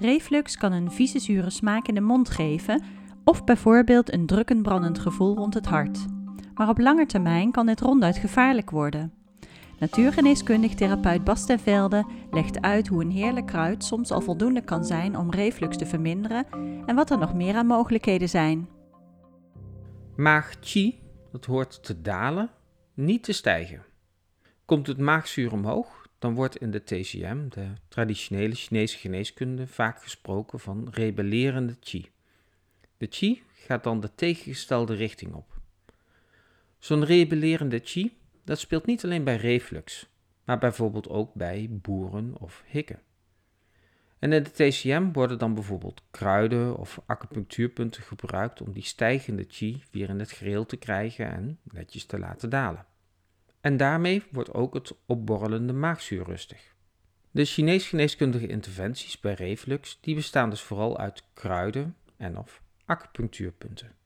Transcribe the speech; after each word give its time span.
Reflux 0.00 0.56
kan 0.56 0.72
een 0.72 0.90
vieze 0.90 1.18
zure 1.18 1.50
smaak 1.50 1.88
in 1.88 1.94
de 1.94 2.00
mond 2.00 2.30
geven 2.30 2.82
of 3.24 3.44
bijvoorbeeld 3.44 4.12
een 4.12 4.26
drukkend 4.26 4.62
brandend 4.62 4.98
gevoel 4.98 5.36
rond 5.36 5.54
het 5.54 5.66
hart. 5.66 6.04
Maar 6.54 6.68
op 6.68 6.78
lange 6.78 7.06
termijn 7.06 7.50
kan 7.50 7.66
dit 7.66 7.80
ronduit 7.80 8.16
gevaarlijk 8.16 8.70
worden. 8.70 9.12
Natuurgeneeskundig 9.78 10.74
therapeut 10.74 11.24
Bas 11.24 11.44
Velde 11.62 12.06
legt 12.30 12.60
uit 12.60 12.88
hoe 12.88 13.02
een 13.02 13.10
heerlijk 13.10 13.46
kruid 13.46 13.84
soms 13.84 14.10
al 14.10 14.20
voldoende 14.20 14.64
kan 14.64 14.84
zijn 14.84 15.16
om 15.16 15.30
reflux 15.30 15.76
te 15.76 15.86
verminderen 15.86 16.46
en 16.86 16.94
wat 16.94 17.10
er 17.10 17.18
nog 17.18 17.34
meer 17.34 17.54
aan 17.54 17.66
mogelijkheden 17.66 18.28
zijn. 18.28 18.68
Maag-chi, 20.16 21.00
dat 21.32 21.44
hoort 21.44 21.82
te 21.82 22.00
dalen, 22.00 22.50
niet 22.94 23.22
te 23.22 23.32
stijgen. 23.32 23.84
Komt 24.64 24.86
het 24.86 24.98
maagzuur 24.98 25.52
omhoog, 25.52 25.97
dan 26.18 26.34
wordt 26.34 26.56
in 26.56 26.70
de 26.70 26.84
TCM, 26.84 27.48
de 27.48 27.66
traditionele 27.88 28.54
Chinese 28.54 28.98
geneeskunde, 28.98 29.66
vaak 29.66 30.02
gesproken 30.02 30.60
van 30.60 30.88
rebellerende 30.90 31.76
chi. 31.80 32.10
De 32.96 33.06
chi 33.10 33.42
gaat 33.52 33.84
dan 33.84 34.00
de 34.00 34.14
tegengestelde 34.14 34.94
richting 34.94 35.34
op. 35.34 35.58
Zo'n 36.78 37.04
rebellerende 37.04 37.80
chi, 37.84 38.16
dat 38.44 38.58
speelt 38.58 38.86
niet 38.86 39.04
alleen 39.04 39.24
bij 39.24 39.36
reflux, 39.36 40.08
maar 40.44 40.58
bijvoorbeeld 40.58 41.08
ook 41.08 41.34
bij 41.34 41.68
boeren 41.70 42.34
of 42.40 42.62
hikken. 42.66 43.00
En 44.18 44.32
in 44.32 44.42
de 44.42 44.50
TCM 44.50 45.12
worden 45.12 45.38
dan 45.38 45.54
bijvoorbeeld 45.54 46.02
kruiden 46.10 46.76
of 46.76 47.00
acupunctuurpunten 47.06 48.02
gebruikt 48.02 48.60
om 48.60 48.72
die 48.72 48.82
stijgende 48.82 49.44
chi 49.48 49.82
weer 49.90 50.08
in 50.08 50.18
het 50.18 50.32
geheel 50.32 50.66
te 50.66 50.76
krijgen 50.76 51.32
en 51.32 51.58
netjes 51.62 52.04
te 52.04 52.18
laten 52.18 52.50
dalen. 52.50 52.86
En 53.60 53.76
daarmee 53.76 54.22
wordt 54.30 54.54
ook 54.54 54.74
het 54.74 54.94
opborrelende 55.06 55.72
maagzuur 55.72 56.24
rustig. 56.24 56.76
De 57.30 57.44
Chinees 57.44 57.88
geneeskundige 57.88 58.46
interventies 58.46 59.20
bij 59.20 59.34
reflux 59.34 59.98
die 60.00 60.14
bestaan 60.14 60.50
dus 60.50 60.62
vooral 60.62 60.98
uit 60.98 61.24
kruiden 61.34 61.96
en 62.16 62.38
of 62.38 62.62
acupunctuurpunten. 62.84 63.96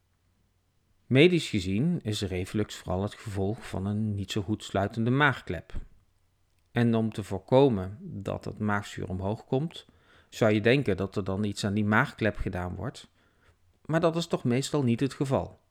Medisch 1.07 1.49
gezien 1.49 2.01
is 2.03 2.23
reflux 2.23 2.75
vooral 2.75 3.03
het 3.03 3.15
gevolg 3.15 3.69
van 3.69 3.87
een 3.87 4.15
niet 4.15 4.33
zo 4.33 4.43
goed 4.43 4.65
sluitende 4.65 5.11
maagklep. 5.11 5.73
En 6.71 6.95
om 6.95 7.13
te 7.13 7.23
voorkomen 7.23 7.99
dat 8.01 8.45
het 8.45 8.59
maagzuur 8.59 9.09
omhoog 9.09 9.45
komt, 9.45 9.87
zou 10.29 10.53
je 10.53 10.61
denken 10.61 10.97
dat 10.97 11.17
er 11.17 11.25
dan 11.25 11.45
iets 11.45 11.65
aan 11.65 11.75
die 11.75 11.85
maagklep 11.85 12.37
gedaan 12.37 12.75
wordt, 12.75 13.09
maar 13.85 14.01
dat 14.01 14.17
is 14.17 14.27
toch 14.27 14.45
meestal 14.45 14.83
niet 14.83 15.01
het 15.01 15.15
geval. 15.15 15.62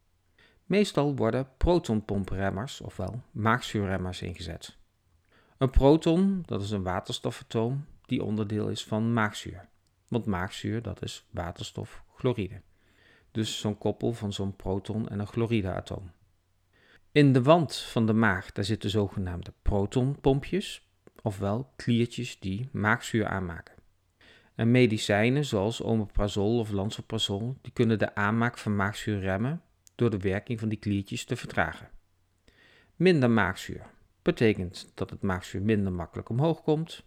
Meestal 0.72 1.16
worden 1.16 1.48
protonpompremmers, 1.58 2.82
ofwel 2.82 3.22
maagzuurremmers, 3.32 4.22
ingezet. 4.22 4.78
Een 5.58 5.70
proton, 5.70 6.44
dat 6.46 6.62
is 6.62 6.72
een 6.72 6.84
waterstofatoom 6.84 7.86
die 8.06 8.24
onderdeel 8.24 8.70
is 8.70 8.84
van 8.84 9.14
maagzuur. 9.14 9.68
Want 10.08 10.26
maagzuur, 10.26 10.82
dat 10.82 11.04
is 11.04 11.28
waterstofchloride. 11.32 12.62
Dus 13.32 13.60
zo'n 13.60 13.78
koppel 13.78 14.14
van 14.14 14.34
zo'n 14.34 14.56
proton 14.56 15.10
en 15.10 15.20
een 15.20 15.28
chlorideatoom. 15.28 16.12
In 17.12 17.34
de 17.34 17.42
wand 17.42 17.76
van 17.76 18.06
de 18.06 18.14
maag 18.14 18.52
daar 18.52 18.66
zitten 18.66 18.90
zogenaamde 18.90 19.54
protonpompjes, 19.62 20.90
ofwel 21.22 21.72
kliertjes 21.76 22.40
die 22.40 22.70
maagzuur 22.72 23.28
aanmaken. 23.28 23.76
En 24.56 24.72
medicijnen 24.72 25.46
zoals 25.46 25.82
omeprazol 25.82 26.60
of 26.60 26.72
lansoprazol, 26.72 27.58
die 27.62 27.72
kunnen 27.72 28.00
de 28.00 28.16
aanmaak 28.16 28.58
van 28.58 28.76
maagzuur 28.76 29.20
remmen 29.20 29.62
door 29.96 30.10
de 30.10 30.20
werking 30.20 30.60
van 30.60 30.70
die 30.70 30.80
kliertjes 30.80 31.26
te 31.26 31.36
vertragen. 31.36 31.90
Minder 32.96 33.30
maagzuur 33.30 33.86
betekent 34.22 34.92
dat 34.94 35.10
het 35.10 35.22
maagzuur 35.22 35.62
minder 35.62 35.94
makkelijk 35.94 36.30
omhoog 36.30 36.62
komt 36.62 37.04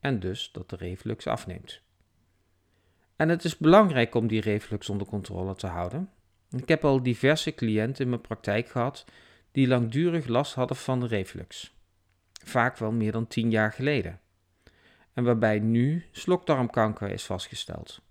en 0.00 0.20
dus 0.20 0.52
dat 0.52 0.70
de 0.70 0.76
reflux 0.76 1.26
afneemt. 1.26 1.82
En 3.16 3.28
het 3.28 3.44
is 3.44 3.56
belangrijk 3.56 4.14
om 4.14 4.26
die 4.26 4.40
reflux 4.40 4.88
onder 4.88 5.06
controle 5.06 5.54
te 5.54 5.66
houden. 5.66 6.10
Ik 6.50 6.68
heb 6.68 6.84
al 6.84 7.02
diverse 7.02 7.54
cliënten 7.54 8.04
in 8.04 8.10
mijn 8.10 8.20
praktijk 8.20 8.68
gehad 8.68 9.04
die 9.52 9.68
langdurig 9.68 10.26
last 10.26 10.54
hadden 10.54 10.76
van 10.76 11.04
reflux. 11.04 11.76
Vaak 12.44 12.76
wel 12.76 12.92
meer 12.92 13.12
dan 13.12 13.26
10 13.26 13.50
jaar 13.50 13.72
geleden. 13.72 14.20
En 15.12 15.24
waarbij 15.24 15.58
nu 15.58 16.04
slokdarmkanker 16.10 17.10
is 17.10 17.24
vastgesteld. 17.24 18.02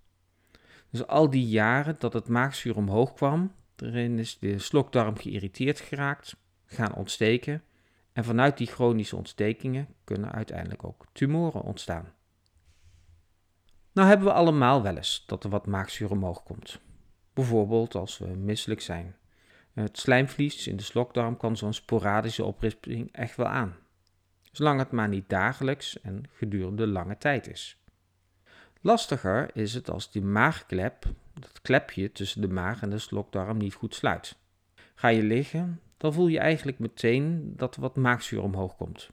Dus 0.90 1.06
al 1.06 1.30
die 1.30 1.46
jaren 1.46 1.96
dat 1.98 2.12
het 2.12 2.28
maagzuur 2.28 2.76
omhoog 2.76 3.14
kwam, 3.14 3.54
Erin 3.76 4.18
is 4.18 4.38
de 4.38 4.58
slokdarm 4.58 5.16
geïrriteerd 5.16 5.80
geraakt, 5.80 6.36
gaan 6.66 6.94
ontsteken 6.94 7.62
en 8.12 8.24
vanuit 8.24 8.56
die 8.56 8.66
chronische 8.66 9.16
ontstekingen 9.16 9.88
kunnen 10.04 10.32
uiteindelijk 10.32 10.84
ook 10.84 11.06
tumoren 11.12 11.62
ontstaan. 11.62 12.12
Nou 13.92 14.08
hebben 14.08 14.26
we 14.26 14.32
allemaal 14.32 14.82
wel 14.82 14.96
eens 14.96 15.24
dat 15.26 15.44
er 15.44 15.50
wat 15.50 15.66
maagzuur 15.66 16.10
omhoog 16.10 16.42
komt. 16.42 16.80
Bijvoorbeeld 17.32 17.94
als 17.94 18.18
we 18.18 18.26
misselijk 18.26 18.80
zijn. 18.80 19.16
Het 19.72 19.98
slijmvlies 19.98 20.66
in 20.66 20.76
de 20.76 20.82
slokdarm 20.82 21.36
kan 21.36 21.56
zo'n 21.56 21.72
sporadische 21.72 22.44
oprisping 22.44 23.12
echt 23.12 23.36
wel 23.36 23.46
aan. 23.46 23.76
Zolang 24.52 24.78
het 24.78 24.90
maar 24.90 25.08
niet 25.08 25.28
dagelijks 25.28 26.00
en 26.00 26.24
gedurende 26.32 26.86
lange 26.86 27.18
tijd 27.18 27.48
is. 27.48 27.78
Lastiger 28.80 29.56
is 29.56 29.74
het 29.74 29.90
als 29.90 30.10
die 30.10 30.22
maagklep 30.22 31.06
dat 31.44 31.62
klepje 31.62 32.12
tussen 32.12 32.40
de 32.40 32.48
maag 32.48 32.82
en 32.82 32.90
de 32.90 32.98
slokdarm 32.98 33.56
niet 33.56 33.74
goed 33.74 33.94
sluit. 33.94 34.36
Ga 34.94 35.08
je 35.08 35.22
liggen, 35.22 35.80
dan 35.96 36.12
voel 36.12 36.26
je 36.26 36.38
eigenlijk 36.38 36.78
meteen 36.78 37.52
dat 37.56 37.74
er 37.74 37.80
wat 37.80 37.96
maagzuur 37.96 38.42
omhoog 38.42 38.76
komt. 38.76 39.10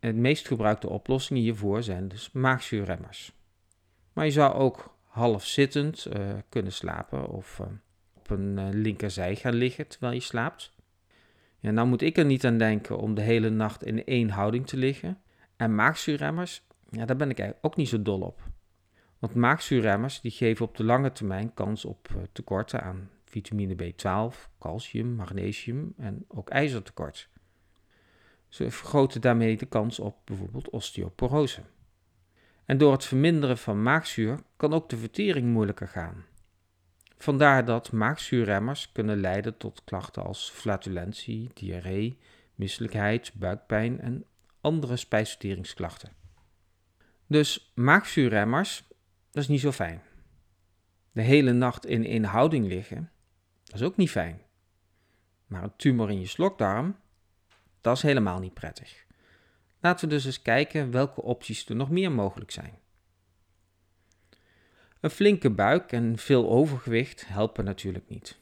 En 0.00 0.14
de 0.14 0.20
meest 0.20 0.46
gebruikte 0.46 0.88
oplossingen 0.88 1.42
hiervoor 1.42 1.82
zijn 1.82 2.08
dus 2.08 2.32
maagzuurremmers. 2.32 3.32
Maar 4.12 4.24
je 4.24 4.30
zou 4.30 4.54
ook 4.54 4.96
half 5.02 5.44
zittend 5.44 6.06
uh, 6.16 6.32
kunnen 6.48 6.72
slapen 6.72 7.28
of 7.28 7.58
uh, 7.58 7.66
op 8.14 8.30
een 8.30 8.58
uh, 8.58 8.68
linkerzij 8.70 9.36
gaan 9.36 9.54
liggen 9.54 9.88
terwijl 9.88 10.12
je 10.12 10.20
slaapt. 10.20 10.72
Ja, 11.58 11.70
nou 11.70 11.88
moet 11.88 12.02
ik 12.02 12.16
er 12.18 12.24
niet 12.24 12.44
aan 12.44 12.58
denken 12.58 12.98
om 12.98 13.14
de 13.14 13.22
hele 13.22 13.50
nacht 13.50 13.84
in 13.84 14.04
één 14.04 14.30
houding 14.30 14.66
te 14.66 14.76
liggen. 14.76 15.18
En 15.56 15.74
maagzuurremmers, 15.74 16.62
ja, 16.90 17.04
daar 17.04 17.16
ben 17.16 17.30
ik 17.30 17.38
eigenlijk 17.38 17.66
ook 17.66 17.76
niet 17.76 17.88
zo 17.88 18.02
dol 18.02 18.20
op. 18.20 18.40
Want 19.22 19.34
maagzuurremmers 19.34 20.20
die 20.20 20.30
geven 20.30 20.66
op 20.66 20.76
de 20.76 20.84
lange 20.84 21.12
termijn 21.12 21.54
kans 21.54 21.84
op 21.84 22.08
eh, 22.08 22.22
tekorten 22.32 22.82
aan 22.82 23.10
vitamine 23.24 23.74
B12, 23.74 24.36
calcium, 24.58 25.14
magnesium 25.14 25.94
en 25.96 26.24
ook 26.28 26.50
ijzertekort. 26.50 27.28
Ze 28.48 28.70
vergroten 28.70 29.20
daarmee 29.20 29.56
de 29.56 29.66
kans 29.66 29.98
op 29.98 30.16
bijvoorbeeld 30.24 30.70
osteoporose. 30.70 31.62
En 32.64 32.78
door 32.78 32.92
het 32.92 33.04
verminderen 33.04 33.58
van 33.58 33.82
maagzuur 33.82 34.38
kan 34.56 34.72
ook 34.72 34.88
de 34.88 34.96
vertering 34.96 35.52
moeilijker 35.52 35.88
gaan. 35.88 36.24
Vandaar 37.16 37.64
dat 37.64 37.92
maagzuurremmers 37.92 38.92
kunnen 38.92 39.20
leiden 39.20 39.56
tot 39.56 39.84
klachten 39.84 40.24
als 40.24 40.50
flatulentie, 40.50 41.50
diarree, 41.54 42.18
misselijkheid, 42.54 43.32
buikpijn 43.34 44.00
en 44.00 44.24
andere 44.60 44.96
spijsverteringsklachten. 44.96 46.12
Dus 47.26 47.72
maagzuurremmers 47.74 48.90
dat 49.32 49.42
is 49.42 49.48
niet 49.48 49.60
zo 49.60 49.72
fijn. 49.72 50.02
De 51.12 51.22
hele 51.22 51.52
nacht 51.52 51.86
in 51.86 52.04
een 52.04 52.24
houding 52.24 52.66
liggen, 52.66 53.10
dat 53.64 53.74
is 53.74 53.82
ook 53.82 53.96
niet 53.96 54.10
fijn. 54.10 54.40
Maar 55.46 55.62
een 55.62 55.76
tumor 55.76 56.10
in 56.10 56.20
je 56.20 56.26
slokdarm, 56.26 56.96
dat 57.80 57.96
is 57.96 58.02
helemaal 58.02 58.38
niet 58.38 58.54
prettig. 58.54 59.04
Laten 59.80 60.08
we 60.08 60.14
dus 60.14 60.24
eens 60.24 60.42
kijken 60.42 60.90
welke 60.90 61.22
opties 61.22 61.68
er 61.68 61.76
nog 61.76 61.90
meer 61.90 62.12
mogelijk 62.12 62.50
zijn. 62.50 62.78
Een 65.00 65.10
flinke 65.10 65.50
buik 65.50 65.92
en 65.92 66.18
veel 66.18 66.50
overgewicht 66.50 67.28
helpen 67.28 67.64
natuurlijk 67.64 68.08
niet. 68.08 68.38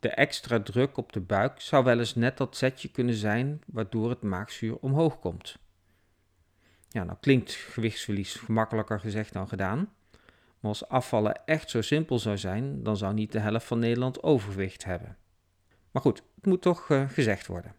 De 0.00 0.08
extra 0.08 0.60
druk 0.60 0.96
op 0.96 1.12
de 1.12 1.20
buik 1.20 1.60
zou 1.60 1.84
wel 1.84 1.98
eens 1.98 2.14
net 2.14 2.36
dat 2.36 2.56
zetje 2.56 2.90
kunnen 2.90 3.14
zijn 3.14 3.60
waardoor 3.66 4.10
het 4.10 4.22
maagzuur 4.22 4.76
omhoog 4.76 5.18
komt. 5.18 5.58
Ja, 6.88 7.04
nou 7.04 7.18
klinkt 7.20 7.52
gewichtsverlies 7.52 8.34
gemakkelijker 8.34 9.00
gezegd 9.00 9.32
dan 9.32 9.48
gedaan. 9.48 9.92
Maar 10.60 10.70
als 10.70 10.88
afvallen 10.88 11.44
echt 11.44 11.70
zo 11.70 11.82
simpel 11.82 12.18
zou 12.18 12.38
zijn, 12.38 12.82
dan 12.82 12.96
zou 12.96 13.14
niet 13.14 13.32
de 13.32 13.40
helft 13.40 13.66
van 13.66 13.78
Nederland 13.78 14.22
overgewicht 14.22 14.84
hebben. 14.84 15.16
Maar 15.90 16.02
goed, 16.02 16.22
het 16.34 16.46
moet 16.46 16.62
toch 16.62 16.88
uh, 16.88 17.08
gezegd 17.08 17.46
worden. 17.46 17.74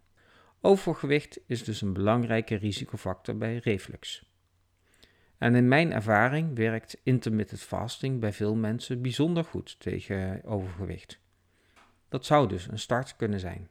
Overgewicht 0.62 1.40
is 1.46 1.64
dus 1.64 1.82
een 1.82 1.94
belangrijke 1.94 2.56
risicofactor 2.56 3.38
bij 3.38 3.58
reflux. 3.58 4.28
En 5.38 5.56
in 5.56 5.68
mijn 5.68 5.94
ervaring 5.94 6.56
werkt 6.56 6.98
intermittent 7.04 7.62
fasting 7.62 8.20
bij 8.20 8.34
veel 8.34 8.56
mensen 8.56 9.02
bijzonder 9.02 9.44
goed 9.44 9.80
tegen 9.80 10.44
overgewicht. 10.44 11.20
Dat 12.10 12.26
zou 12.26 12.48
dus 12.48 12.68
een 12.68 12.80
start 12.80 13.16
kunnen 13.16 13.40
zijn. 13.40 13.68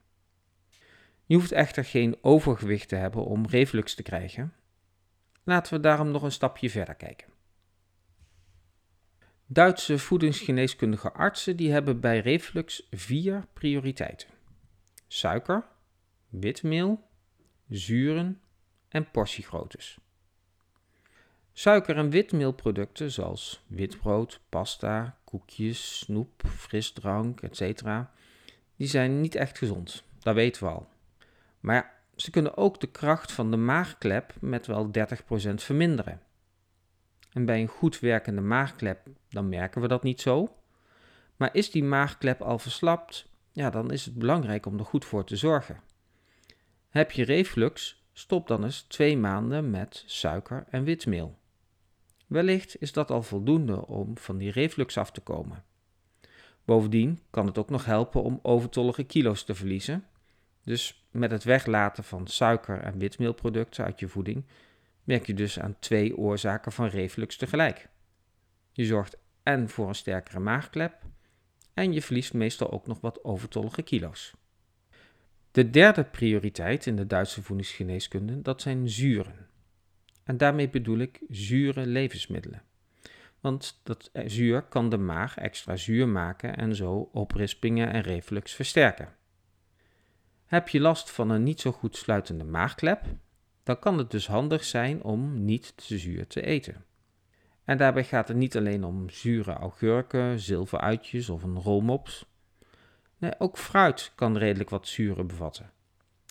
Je 1.24 1.34
hoeft 1.34 1.52
echter 1.52 1.84
geen 1.84 2.16
overgewicht 2.20 2.88
te 2.88 2.96
hebben 2.96 3.24
om 3.24 3.46
reflux 3.46 3.94
te 3.94 4.02
krijgen. 4.02 4.52
Laten 5.44 5.72
we 5.72 5.80
daarom 5.80 6.10
nog 6.10 6.22
een 6.22 6.32
stapje 6.32 6.70
verder 6.70 6.94
kijken. 6.94 7.28
Duitse 9.50 9.98
voedingsgeneeskundige 9.98 11.12
artsen 11.12 11.56
die 11.56 11.72
hebben 11.72 12.00
bij 12.00 12.20
reflux 12.20 12.86
vier 12.90 13.46
prioriteiten. 13.52 14.28
Suiker, 15.06 15.64
witmeel, 16.28 17.08
zuren 17.68 18.40
en 18.88 19.10
portiegroottes. 19.10 19.98
Suiker- 21.52 21.96
en 21.96 22.10
witmeelproducten 22.10 23.10
zoals 23.10 23.64
witbrood, 23.66 24.40
pasta, 24.48 25.18
koekjes, 25.24 25.98
snoep, 25.98 26.42
frisdrank, 26.46 27.40
etc. 27.40 27.82
die 28.76 28.88
zijn 28.88 29.20
niet 29.20 29.34
echt 29.34 29.58
gezond. 29.58 30.04
Dat 30.18 30.34
weten 30.34 30.62
we 30.62 30.70
al. 30.70 30.88
Maar 31.60 32.02
ze 32.16 32.30
kunnen 32.30 32.56
ook 32.56 32.80
de 32.80 32.90
kracht 32.90 33.32
van 33.32 33.50
de 33.50 33.56
maagklep 33.56 34.34
met 34.40 34.66
wel 34.66 34.90
30% 34.90 35.62
verminderen. 35.62 36.20
En 37.32 37.44
bij 37.44 37.60
een 37.60 37.68
goed 37.68 38.00
werkende 38.00 38.40
maagklep 38.40 39.06
dan 39.28 39.48
merken 39.48 39.80
we 39.80 39.88
dat 39.88 40.02
niet 40.02 40.20
zo. 40.20 40.56
Maar 41.36 41.54
is 41.54 41.70
die 41.70 41.84
maagklep 41.84 42.40
al 42.40 42.58
verslapt, 42.58 43.28
ja, 43.52 43.70
dan 43.70 43.90
is 43.90 44.04
het 44.04 44.14
belangrijk 44.14 44.66
om 44.66 44.78
er 44.78 44.84
goed 44.84 45.04
voor 45.04 45.24
te 45.24 45.36
zorgen. 45.36 45.80
Heb 46.88 47.10
je 47.10 47.24
reflux, 47.24 48.04
stop 48.12 48.46
dan 48.46 48.64
eens 48.64 48.82
twee 48.82 49.16
maanden 49.16 49.70
met 49.70 50.02
suiker 50.06 50.64
en 50.70 50.84
witmeel. 50.84 51.38
Wellicht 52.26 52.80
is 52.80 52.92
dat 52.92 53.10
al 53.10 53.22
voldoende 53.22 53.86
om 53.86 54.18
van 54.18 54.38
die 54.38 54.50
reflux 54.50 54.98
af 54.98 55.10
te 55.10 55.20
komen. 55.20 55.64
Bovendien 56.64 57.20
kan 57.30 57.46
het 57.46 57.58
ook 57.58 57.70
nog 57.70 57.84
helpen 57.84 58.22
om 58.22 58.38
overtollige 58.42 59.04
kilo's 59.04 59.44
te 59.44 59.54
verliezen. 59.54 60.04
Dus 60.64 61.06
met 61.10 61.30
het 61.30 61.44
weglaten 61.44 62.04
van 62.04 62.26
suiker 62.26 62.80
en 62.80 62.98
witmeelproducten 62.98 63.84
uit 63.84 64.00
je 64.00 64.08
voeding 64.08 64.44
merk 65.08 65.26
je 65.26 65.34
dus 65.34 65.60
aan 65.60 65.76
twee 65.78 66.16
oorzaken 66.16 66.72
van 66.72 66.86
reflux 66.86 67.36
tegelijk. 67.36 67.88
Je 68.72 68.84
zorgt 68.84 69.16
en 69.42 69.68
voor 69.68 69.88
een 69.88 69.94
sterkere 69.94 70.38
maagklep 70.38 71.02
en 71.74 71.92
je 71.92 72.02
verliest 72.02 72.34
meestal 72.34 72.70
ook 72.70 72.86
nog 72.86 73.00
wat 73.00 73.24
overtollige 73.24 73.82
kilo's. 73.82 74.34
De 75.50 75.70
derde 75.70 76.04
prioriteit 76.04 76.86
in 76.86 76.96
de 76.96 77.06
Duitse 77.06 77.42
voedingsgeneeskunde, 77.42 78.42
dat 78.42 78.62
zijn 78.62 78.88
zuren. 78.88 79.48
En 80.24 80.36
daarmee 80.36 80.68
bedoel 80.68 80.98
ik 80.98 81.20
zure 81.28 81.86
levensmiddelen. 81.86 82.62
Want 83.40 83.80
dat 83.82 84.10
zuur 84.26 84.62
kan 84.62 84.88
de 84.88 84.98
maag 84.98 85.36
extra 85.36 85.76
zuur 85.76 86.08
maken 86.08 86.56
en 86.56 86.74
zo 86.74 87.08
oprispingen 87.12 87.92
en 87.92 88.00
reflux 88.00 88.54
versterken. 88.54 89.16
Heb 90.44 90.68
je 90.68 90.80
last 90.80 91.10
van 91.10 91.30
een 91.30 91.42
niet 91.42 91.60
zo 91.60 91.72
goed 91.72 91.96
sluitende 91.96 92.44
maagklep, 92.44 93.04
dan 93.68 93.78
kan 93.78 93.98
het 93.98 94.10
dus 94.10 94.26
handig 94.26 94.64
zijn 94.64 95.02
om 95.02 95.44
niet 95.44 95.72
te 95.76 95.98
zuur 95.98 96.26
te 96.26 96.40
eten. 96.42 96.84
En 97.64 97.78
daarbij 97.78 98.04
gaat 98.04 98.28
het 98.28 98.36
niet 98.36 98.56
alleen 98.56 98.84
om 98.84 99.10
zure 99.10 99.52
augurken, 99.52 100.40
zilveruitjes 100.40 101.28
of 101.28 101.42
een 101.42 101.58
rolmops. 101.58 102.24
Nee, 103.18 103.32
ook 103.38 103.58
fruit 103.58 104.12
kan 104.14 104.36
redelijk 104.36 104.70
wat 104.70 104.86
zuren 104.86 105.26
bevatten, 105.26 105.70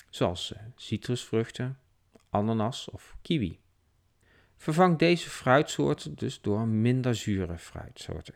zoals 0.10 0.54
eh, 0.54 0.62
citrusvruchten, 0.76 1.78
ananas 2.30 2.90
of 2.90 3.18
kiwi. 3.22 3.60
Vervang 4.56 4.98
deze 4.98 5.30
fruitsoorten 5.30 6.16
dus 6.16 6.42
door 6.42 6.68
minder 6.68 7.16
zure 7.16 7.58
fruitsoorten, 7.58 8.36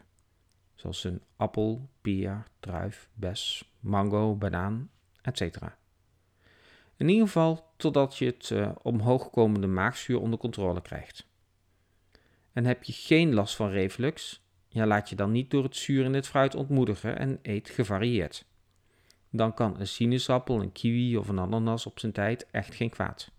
zoals 0.75 1.03
een 1.03 1.21
appel, 1.36 1.89
peer, 2.01 2.44
druif, 2.59 3.09
bes, 3.13 3.71
mango, 3.80 4.36
banaan, 4.36 4.89
etc. 5.21 5.57
In 7.01 7.09
ieder 7.09 7.25
geval 7.25 7.70
totdat 7.81 8.18
je 8.18 8.25
het 8.25 8.50
uh, 8.50 8.72
omhoogkomende 8.81 9.68
maagzuur 9.68 10.19
onder 10.19 10.39
controle 10.39 10.81
krijgt. 10.81 11.30
En 12.54 12.66
heb 12.66 12.83
je 12.83 12.94
geen 12.94 13.33
last 13.33 13.56
van 13.56 13.69
reflux, 13.69 14.45
ja, 14.68 14.86
laat 14.86 15.10
je 15.10 15.16
dan 15.16 15.31
niet 15.31 15.50
door 15.50 15.63
het 15.63 15.75
zuur 15.75 16.06
in 16.06 16.13
het 16.13 16.28
fruit 16.28 16.56
ontmoedigen 16.56 17.18
en 17.18 17.39
eet 17.42 17.69
gevarieerd. 17.69 18.45
Dan 19.30 19.54
kan 19.54 19.80
een 19.80 19.88
sinaasappel, 19.88 20.62
een 20.62 20.72
kiwi 20.72 21.18
of 21.18 21.28
een 21.28 21.39
ananas 21.39 21.86
op 21.86 22.00
zijn 22.00 22.12
tijd 22.12 22.48
echt 22.51 22.75
geen 22.75 22.89
kwaad. 22.89 23.31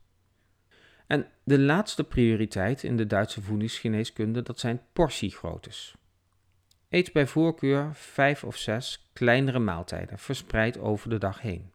En 1.07 1.27
de 1.45 1.59
laatste 1.59 2.05
prioriteit 2.05 2.83
in 2.83 2.97
de 2.97 3.07
Duitse 3.07 3.43
voedingsgeneeskunde, 3.43 4.43
dat 4.43 4.59
zijn 4.59 4.83
portiegroottes. 4.93 5.95
Eet 6.89 7.13
bij 7.13 7.27
voorkeur 7.27 7.95
vijf 7.95 8.45
of 8.45 8.57
zes 8.57 9.11
kleinere 9.13 9.59
maaltijden 9.59 10.19
verspreid 10.19 10.79
over 10.79 11.11
de 11.11 11.19
dag 11.19 11.41
heen. 11.41 11.72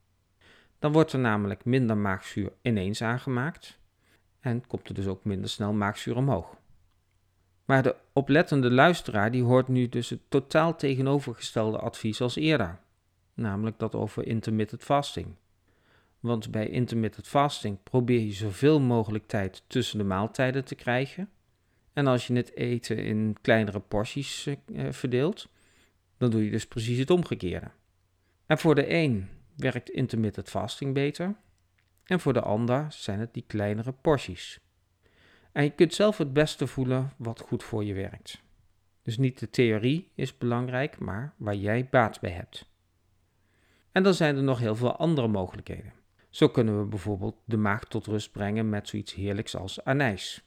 Dan 0.79 0.91
wordt 0.91 1.13
er 1.13 1.19
namelijk 1.19 1.65
minder 1.65 1.97
maagzuur 1.97 2.51
ineens 2.61 3.01
aangemaakt 3.01 3.79
en 4.39 4.67
komt 4.67 4.87
er 4.87 4.93
dus 4.93 5.07
ook 5.07 5.23
minder 5.23 5.49
snel 5.49 5.73
maagzuur 5.73 6.15
omhoog. 6.15 6.57
Maar 7.65 7.83
de 7.83 7.95
oplettende 8.13 8.71
luisteraar 8.71 9.31
die 9.31 9.43
hoort 9.43 9.67
nu 9.67 9.89
dus 9.89 10.09
het 10.09 10.19
totaal 10.29 10.75
tegenovergestelde 10.75 11.77
advies 11.77 12.21
als 12.21 12.35
eerder, 12.35 12.79
namelijk 13.33 13.79
dat 13.79 13.95
over 13.95 14.27
intermittent 14.27 14.83
fasting. 14.83 15.35
Want 16.19 16.51
bij 16.51 16.69
intermittent 16.69 17.27
fasting 17.27 17.83
probeer 17.83 18.19
je 18.19 18.31
zoveel 18.31 18.79
mogelijk 18.79 19.27
tijd 19.27 19.63
tussen 19.67 19.97
de 19.97 20.03
maaltijden 20.03 20.65
te 20.65 20.75
krijgen. 20.75 21.29
En 21.93 22.07
als 22.07 22.27
je 22.27 22.33
het 22.33 22.55
eten 22.55 22.97
in 22.97 23.37
kleinere 23.41 23.79
porties 23.79 24.47
eh, 24.47 24.91
verdeelt, 24.91 25.49
dan 26.17 26.29
doe 26.29 26.43
je 26.43 26.51
dus 26.51 26.67
precies 26.67 26.97
het 26.97 27.09
omgekeerde. 27.09 27.71
En 28.45 28.57
voor 28.57 28.75
de 28.75 28.93
een 28.93 29.29
werkt 29.57 29.89
intermittent 29.89 30.49
fasting 30.49 30.93
beter, 30.93 31.35
en 32.03 32.19
voor 32.19 32.33
de 32.33 32.41
ander 32.41 32.85
zijn 32.89 33.19
het 33.19 33.33
die 33.33 33.43
kleinere 33.47 33.91
porties. 33.91 34.59
En 35.51 35.63
je 35.63 35.69
kunt 35.69 35.93
zelf 35.93 36.17
het 36.17 36.33
beste 36.33 36.67
voelen 36.67 37.11
wat 37.17 37.39
goed 37.39 37.63
voor 37.63 37.83
je 37.83 37.93
werkt. 37.93 38.41
Dus 39.03 39.17
niet 39.17 39.39
de 39.39 39.49
theorie 39.49 40.11
is 40.15 40.37
belangrijk, 40.37 40.99
maar 40.99 41.33
waar 41.37 41.55
jij 41.55 41.87
baat 41.89 42.19
bij 42.19 42.31
hebt. 42.31 42.69
En 43.91 44.03
dan 44.03 44.13
zijn 44.13 44.35
er 44.35 44.43
nog 44.43 44.59
heel 44.59 44.75
veel 44.75 44.97
andere 44.97 45.27
mogelijkheden. 45.27 45.93
Zo 46.29 46.49
kunnen 46.49 46.79
we 46.79 46.85
bijvoorbeeld 46.85 47.35
de 47.45 47.57
maag 47.57 47.85
tot 47.85 48.05
rust 48.05 48.31
brengen 48.31 48.69
met 48.69 48.87
zoiets 48.87 49.13
heerlijks 49.13 49.55
als 49.55 49.83
anijs. 49.83 50.45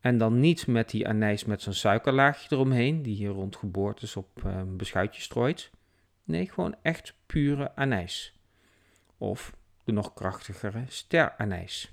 En 0.00 0.18
dan 0.18 0.40
niet 0.40 0.66
met 0.66 0.90
die 0.90 1.08
anijs 1.08 1.44
met 1.44 1.62
zo'n 1.62 1.72
suikerlaagje 1.72 2.48
eromheen, 2.50 3.02
die 3.02 3.14
hier 3.16 3.30
rond 3.30 3.56
geboortes 3.56 4.16
op 4.16 4.44
een 4.44 4.50
ehm, 4.50 4.76
beschuitje 4.76 5.22
strooit. 5.22 5.70
Nee, 6.30 6.50
gewoon 6.50 6.76
echt 6.82 7.14
pure 7.26 7.76
anijs. 7.76 8.34
Of 9.18 9.56
de 9.84 9.92
nog 9.92 10.14
krachtigere 10.14 10.84
steranijs. 10.88 11.92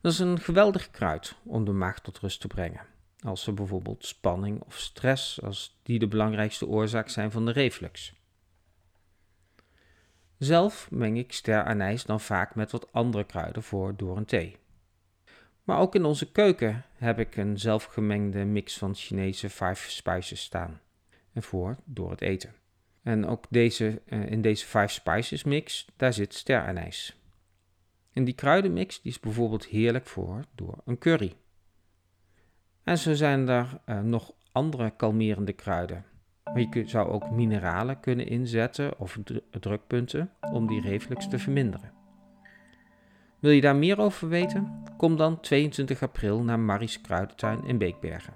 Dat 0.00 0.12
is 0.12 0.18
een 0.18 0.40
geweldig 0.40 0.90
kruid 0.90 1.34
om 1.44 1.64
de 1.64 1.72
maag 1.72 2.00
tot 2.00 2.18
rust 2.18 2.40
te 2.40 2.46
brengen. 2.46 2.86
Als 3.20 3.46
er 3.46 3.54
bijvoorbeeld 3.54 4.06
spanning 4.06 4.62
of 4.62 4.78
stress, 4.78 5.42
als 5.42 5.80
die 5.82 5.98
de 5.98 6.08
belangrijkste 6.08 6.66
oorzaak 6.66 7.08
zijn 7.08 7.30
van 7.30 7.46
de 7.46 7.52
reflux. 7.52 8.14
Zelf 10.38 10.90
meng 10.90 11.18
ik 11.18 11.32
steranijs 11.32 12.04
dan 12.04 12.20
vaak 12.20 12.54
met 12.54 12.70
wat 12.70 12.92
andere 12.92 13.24
kruiden 13.24 13.62
voor 13.62 13.96
door 13.96 14.16
een 14.16 14.24
thee. 14.24 14.56
Maar 15.64 15.78
ook 15.78 15.94
in 15.94 16.04
onze 16.04 16.32
keuken 16.32 16.84
heb 16.94 17.18
ik 17.18 17.36
een 17.36 17.58
zelfgemengde 17.58 18.44
mix 18.44 18.78
van 18.78 18.94
Chinese 18.94 19.50
five 19.50 19.90
spices 19.90 20.42
staan. 20.42 20.80
En 21.32 21.42
voor 21.42 21.76
door 21.84 22.10
het 22.10 22.20
eten. 22.20 22.59
En 23.02 23.26
ook 23.26 23.44
deze, 23.48 24.02
eh, 24.06 24.30
in 24.30 24.42
deze 24.42 24.66
five 24.66 24.88
spices 24.88 25.44
mix, 25.44 25.86
daar 25.96 26.12
zit 26.12 26.34
steranijs. 26.34 27.20
En 28.12 28.24
die 28.24 28.34
kruidenmix 28.34 29.02
die 29.02 29.10
is 29.10 29.20
bijvoorbeeld 29.20 29.66
heerlijk 29.66 30.06
voor 30.06 30.44
door 30.54 30.78
een 30.84 30.98
curry. 30.98 31.32
En 32.84 32.98
zo 32.98 33.14
zijn 33.14 33.48
er 33.48 33.80
uh, 33.86 34.00
nog 34.00 34.32
andere 34.52 34.92
kalmerende 34.96 35.52
kruiden. 35.52 36.04
Maar 36.44 36.60
je 36.60 36.88
zou 36.88 37.08
ook 37.08 37.30
mineralen 37.30 38.00
kunnen 38.00 38.26
inzetten 38.26 38.98
of 38.98 39.18
drukpunten 39.60 40.30
om 40.52 40.66
die 40.66 40.80
reflux 40.80 41.28
te 41.28 41.38
verminderen. 41.38 41.92
Wil 43.38 43.50
je 43.50 43.60
daar 43.60 43.76
meer 43.76 43.98
over 43.98 44.28
weten? 44.28 44.82
Kom 44.96 45.16
dan 45.16 45.40
22 45.40 46.02
april 46.02 46.42
naar 46.42 46.58
Maries 46.58 47.00
Kruidentuin 47.00 47.64
in 47.64 47.78
Beekbergen. 47.78 48.34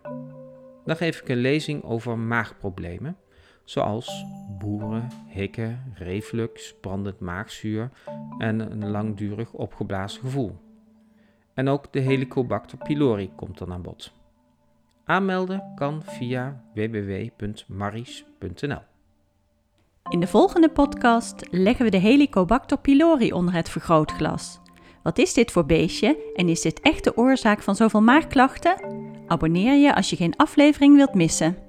Dan 0.85 0.97
geef 0.97 1.21
ik 1.21 1.29
een 1.29 1.37
lezing 1.37 1.83
over 1.83 2.19
maagproblemen, 2.19 3.17
zoals 3.65 4.25
boeren, 4.65 5.09
hikken, 5.27 5.93
reflux, 5.95 6.75
brandend 6.81 7.21
maagzuur 7.21 7.91
en 8.39 8.61
een 8.61 8.91
langdurig 8.91 9.53
opgeblazen 9.53 10.21
gevoel. 10.21 10.57
En 11.55 11.69
ook 11.69 11.93
de 11.93 12.01
Helicobacter 12.01 12.79
pylori 12.79 13.31
komt 13.37 13.59
dan 13.59 13.73
aan 13.73 13.83
bod. 13.83 14.13
Aanmelden 15.05 15.73
kan 15.75 16.03
via 16.03 16.65
www.maris.nl. 16.75 18.83
In 20.09 20.21
de 20.21 20.27
volgende 20.27 20.69
podcast 20.69 21.47
leggen 21.51 21.85
we 21.85 21.91
de 21.91 21.97
Helicobacter 21.97 22.79
pylori 22.79 23.33
onder 23.33 23.55
het 23.55 23.69
vergrootglas. 23.69 24.61
Wat 25.03 25.19
is 25.19 25.35
dit 25.35 25.51
voor 25.51 25.67
beestje 25.67 26.33
en 26.35 26.49
is 26.49 26.61
dit 26.61 26.81
echt 26.81 27.05
de 27.05 27.17
oorzaak 27.17 27.63
van 27.63 27.77
zoveel 27.77 28.03
maagklachten? 28.03 28.77
Abonneer 29.27 29.75
je 29.75 29.95
als 29.95 30.11
je 30.11 30.17
geen 30.17 30.37
aflevering 30.37 30.97
wilt 30.97 31.15
missen. 31.15 31.64